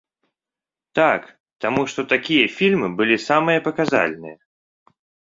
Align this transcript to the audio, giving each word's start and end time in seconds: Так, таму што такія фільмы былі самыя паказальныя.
Так, 0.99 1.21
таму 1.65 1.83
што 1.93 2.05
такія 2.13 2.45
фільмы 2.57 2.87
былі 3.01 3.17
самыя 3.29 3.63
паказальныя. 3.69 4.35